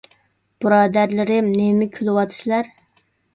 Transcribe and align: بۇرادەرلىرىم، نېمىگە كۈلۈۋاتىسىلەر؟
بۇرادەرلىرىم، 0.63 1.51
نېمىگە 1.59 1.93
كۈلۈۋاتىسىلەر؟ 1.99 2.73